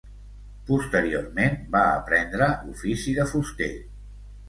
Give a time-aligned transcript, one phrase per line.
[0.69, 3.73] Posteriorment, va aprendre l'ofici de fuster.